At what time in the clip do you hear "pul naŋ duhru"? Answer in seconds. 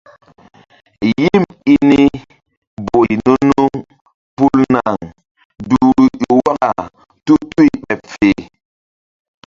4.35-6.05